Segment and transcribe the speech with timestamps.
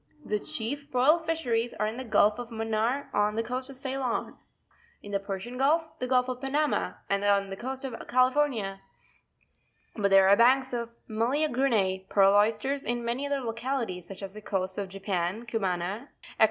[0.23, 0.29] 17.
[0.39, 1.19] The chief pear!
[1.19, 4.35] fisheries are in the Gulf of Manaar on the coast of Ceylon,
[5.03, 8.81] in the Persian Gulf, the Gulf of Panama, and on the coast of California;
[9.95, 14.41] but there are banks of Meleagrine {pearl oysters) in many other localities, such as the
[14.41, 16.09] coasts of Japan, Cumana,
[16.39, 16.39] &c.